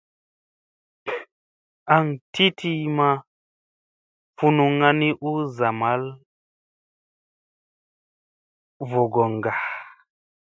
[1.95, 3.09] Aŋ ti ti ma
[4.37, 6.13] funuŋŋa ni u zamalla
[8.89, 9.53] vogoŋga.